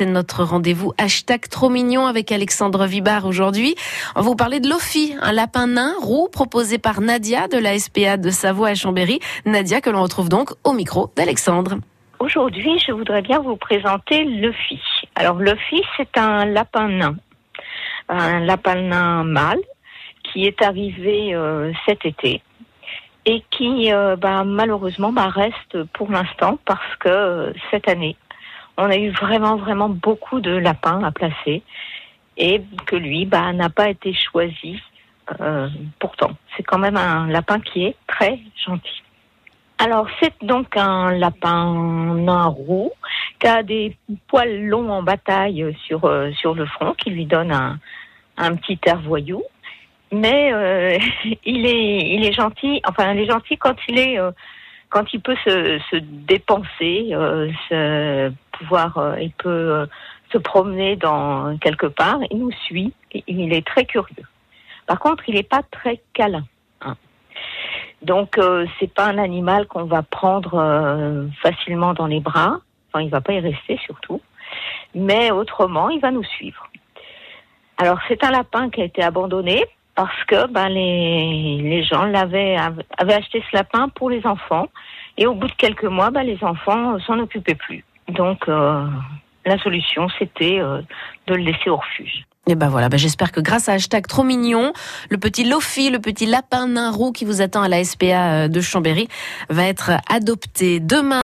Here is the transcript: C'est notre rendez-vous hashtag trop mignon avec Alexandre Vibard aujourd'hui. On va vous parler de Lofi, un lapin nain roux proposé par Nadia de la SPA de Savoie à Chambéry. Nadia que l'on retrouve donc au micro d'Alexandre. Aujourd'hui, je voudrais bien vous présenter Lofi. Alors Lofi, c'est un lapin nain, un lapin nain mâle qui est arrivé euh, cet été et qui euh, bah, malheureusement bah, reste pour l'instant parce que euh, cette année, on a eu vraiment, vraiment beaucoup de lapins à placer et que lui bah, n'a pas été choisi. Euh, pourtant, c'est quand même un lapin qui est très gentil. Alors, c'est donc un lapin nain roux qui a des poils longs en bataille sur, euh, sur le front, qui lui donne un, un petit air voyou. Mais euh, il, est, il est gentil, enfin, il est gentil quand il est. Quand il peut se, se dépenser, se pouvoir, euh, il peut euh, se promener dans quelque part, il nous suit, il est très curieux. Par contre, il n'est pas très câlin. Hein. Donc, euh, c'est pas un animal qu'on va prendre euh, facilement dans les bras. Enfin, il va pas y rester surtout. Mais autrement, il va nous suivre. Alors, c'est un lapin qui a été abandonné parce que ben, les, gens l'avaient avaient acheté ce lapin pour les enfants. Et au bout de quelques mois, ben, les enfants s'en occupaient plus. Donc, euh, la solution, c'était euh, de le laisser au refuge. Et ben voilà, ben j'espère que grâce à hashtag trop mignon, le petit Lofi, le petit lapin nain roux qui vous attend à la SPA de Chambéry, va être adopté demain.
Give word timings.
C'est 0.00 0.06
notre 0.06 0.44
rendez-vous 0.44 0.92
hashtag 0.96 1.48
trop 1.48 1.70
mignon 1.70 2.06
avec 2.06 2.30
Alexandre 2.30 2.86
Vibard 2.86 3.26
aujourd'hui. 3.26 3.74
On 4.14 4.20
va 4.20 4.26
vous 4.26 4.36
parler 4.36 4.60
de 4.60 4.68
Lofi, 4.68 5.16
un 5.20 5.32
lapin 5.32 5.66
nain 5.66 5.92
roux 6.00 6.28
proposé 6.28 6.78
par 6.78 7.00
Nadia 7.00 7.48
de 7.48 7.58
la 7.58 7.76
SPA 7.76 8.16
de 8.16 8.30
Savoie 8.30 8.68
à 8.68 8.74
Chambéry. 8.76 9.18
Nadia 9.44 9.80
que 9.80 9.90
l'on 9.90 10.00
retrouve 10.00 10.28
donc 10.28 10.50
au 10.62 10.72
micro 10.72 11.10
d'Alexandre. 11.16 11.78
Aujourd'hui, 12.20 12.78
je 12.78 12.92
voudrais 12.92 13.22
bien 13.22 13.40
vous 13.40 13.56
présenter 13.56 14.22
Lofi. 14.22 14.80
Alors 15.16 15.40
Lofi, 15.40 15.82
c'est 15.96 16.16
un 16.16 16.44
lapin 16.44 16.86
nain, 16.86 17.16
un 18.08 18.38
lapin 18.38 18.76
nain 18.76 19.24
mâle 19.24 19.58
qui 20.22 20.46
est 20.46 20.62
arrivé 20.62 21.34
euh, 21.34 21.72
cet 21.86 22.06
été 22.06 22.40
et 23.24 23.42
qui 23.50 23.92
euh, 23.92 24.14
bah, 24.14 24.44
malheureusement 24.44 25.10
bah, 25.10 25.26
reste 25.26 25.82
pour 25.92 26.08
l'instant 26.12 26.56
parce 26.66 26.96
que 27.00 27.08
euh, 27.08 27.52
cette 27.72 27.88
année, 27.88 28.16
on 28.78 28.88
a 28.90 28.96
eu 28.96 29.10
vraiment, 29.10 29.56
vraiment 29.56 29.88
beaucoup 29.88 30.40
de 30.40 30.52
lapins 30.52 31.02
à 31.02 31.10
placer 31.10 31.62
et 32.38 32.62
que 32.86 32.96
lui 32.96 33.26
bah, 33.26 33.52
n'a 33.52 33.68
pas 33.68 33.90
été 33.90 34.14
choisi. 34.14 34.80
Euh, 35.40 35.68
pourtant, 35.98 36.30
c'est 36.56 36.62
quand 36.62 36.78
même 36.78 36.96
un 36.96 37.26
lapin 37.26 37.60
qui 37.60 37.84
est 37.84 37.96
très 38.06 38.38
gentil. 38.64 39.02
Alors, 39.78 40.06
c'est 40.20 40.32
donc 40.42 40.76
un 40.76 41.10
lapin 41.10 41.74
nain 42.14 42.46
roux 42.46 42.92
qui 43.40 43.46
a 43.48 43.62
des 43.62 43.96
poils 44.28 44.64
longs 44.64 44.88
en 44.90 45.02
bataille 45.02 45.76
sur, 45.86 46.04
euh, 46.04 46.30
sur 46.32 46.54
le 46.54 46.64
front, 46.66 46.94
qui 46.94 47.10
lui 47.10 47.26
donne 47.26 47.52
un, 47.52 47.78
un 48.36 48.54
petit 48.54 48.78
air 48.86 49.00
voyou. 49.00 49.42
Mais 50.12 50.52
euh, 50.52 50.98
il, 51.44 51.66
est, 51.66 52.14
il 52.14 52.24
est 52.24 52.32
gentil, 52.32 52.80
enfin, 52.88 53.12
il 53.12 53.20
est 53.20 53.30
gentil 53.30 53.58
quand 53.58 53.76
il 53.88 53.98
est. 53.98 54.18
Quand 54.90 55.04
il 55.12 55.20
peut 55.20 55.36
se, 55.44 55.78
se 55.90 55.96
dépenser, 55.96 57.10
se 57.68 58.32
pouvoir, 58.58 58.98
euh, 58.98 59.20
il 59.20 59.32
peut 59.32 59.48
euh, 59.48 59.86
se 60.32 60.38
promener 60.38 60.96
dans 60.96 61.56
quelque 61.58 61.86
part, 61.86 62.18
il 62.30 62.38
nous 62.38 62.52
suit, 62.66 62.92
il 63.26 63.52
est 63.52 63.66
très 63.66 63.84
curieux. 63.84 64.26
Par 64.86 64.98
contre, 64.98 65.24
il 65.28 65.34
n'est 65.34 65.42
pas 65.42 65.62
très 65.70 66.00
câlin. 66.14 66.44
Hein. 66.80 66.96
Donc, 68.02 68.38
euh, 68.38 68.66
c'est 68.78 68.92
pas 68.92 69.06
un 69.06 69.18
animal 69.18 69.66
qu'on 69.66 69.84
va 69.84 70.02
prendre 70.02 70.54
euh, 70.54 71.26
facilement 71.42 71.94
dans 71.94 72.06
les 72.06 72.20
bras. 72.20 72.60
Enfin, 72.88 73.04
il 73.04 73.10
va 73.10 73.20
pas 73.20 73.34
y 73.34 73.40
rester 73.40 73.78
surtout. 73.84 74.20
Mais 74.94 75.30
autrement, 75.30 75.90
il 75.90 76.00
va 76.00 76.10
nous 76.10 76.24
suivre. 76.24 76.68
Alors, 77.76 77.98
c'est 78.08 78.24
un 78.24 78.30
lapin 78.30 78.70
qui 78.70 78.80
a 78.80 78.84
été 78.84 79.02
abandonné 79.02 79.64
parce 79.94 80.24
que 80.24 80.46
ben, 80.46 80.68
les, 80.68 81.82
gens 81.84 82.04
l'avaient 82.04 82.56
avaient 82.96 83.14
acheté 83.14 83.42
ce 83.50 83.56
lapin 83.56 83.88
pour 83.90 84.10
les 84.10 84.24
enfants. 84.26 84.68
Et 85.16 85.26
au 85.26 85.34
bout 85.34 85.48
de 85.48 85.52
quelques 85.52 85.84
mois, 85.84 86.10
ben, 86.10 86.22
les 86.22 86.42
enfants 86.42 86.98
s'en 87.00 87.18
occupaient 87.18 87.56
plus. 87.56 87.84
Donc, 88.08 88.48
euh, 88.48 88.86
la 89.44 89.58
solution, 89.58 90.08
c'était 90.18 90.58
euh, 90.60 90.80
de 91.26 91.34
le 91.34 91.42
laisser 91.42 91.70
au 91.70 91.76
refuge. 91.76 92.24
Et 92.46 92.54
ben 92.54 92.70
voilà, 92.70 92.88
ben 92.88 92.96
j'espère 92.96 93.30
que 93.30 93.40
grâce 93.40 93.68
à 93.68 93.72
hashtag 93.72 94.06
trop 94.06 94.22
mignon, 94.22 94.72
le 95.10 95.18
petit 95.18 95.44
Lofi, 95.44 95.90
le 95.90 95.98
petit 95.98 96.24
lapin 96.24 96.66
nain 96.66 96.90
roux 96.90 97.12
qui 97.12 97.26
vous 97.26 97.42
attend 97.42 97.60
à 97.60 97.68
la 97.68 97.84
SPA 97.84 98.48
de 98.48 98.60
Chambéry, 98.62 99.06
va 99.50 99.64
être 99.64 99.90
adopté 100.08 100.80
demain. 100.80 101.16